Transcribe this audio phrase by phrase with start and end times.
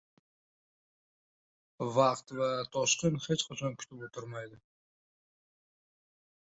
[1.97, 4.61] •Vaqt va toshqin hech qachon kutib o‘tirmaydi.